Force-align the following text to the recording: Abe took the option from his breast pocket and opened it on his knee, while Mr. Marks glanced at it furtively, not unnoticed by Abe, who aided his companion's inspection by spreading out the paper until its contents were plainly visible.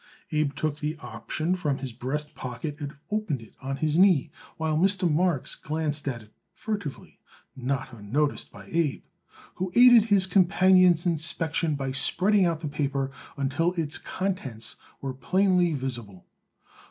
Abe 0.31 0.55
took 0.55 0.77
the 0.77 0.97
option 0.97 1.53
from 1.53 1.77
his 1.77 1.91
breast 1.91 2.33
pocket 2.33 2.77
and 2.81 2.95
opened 3.11 3.39
it 3.39 3.53
on 3.61 3.77
his 3.77 3.99
knee, 3.99 4.31
while 4.57 4.75
Mr. 4.75 5.07
Marks 5.07 5.53
glanced 5.53 6.07
at 6.07 6.23
it 6.23 6.33
furtively, 6.55 7.19
not 7.55 7.93
unnoticed 7.93 8.51
by 8.51 8.65
Abe, 8.71 9.03
who 9.57 9.71
aided 9.75 10.05
his 10.05 10.25
companion's 10.25 11.05
inspection 11.05 11.75
by 11.75 11.91
spreading 11.91 12.47
out 12.47 12.61
the 12.61 12.67
paper 12.67 13.11
until 13.37 13.73
its 13.73 13.99
contents 13.99 14.75
were 15.01 15.13
plainly 15.13 15.71
visible. 15.71 16.25